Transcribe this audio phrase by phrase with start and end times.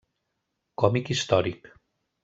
[0.83, 1.73] Còmic històric: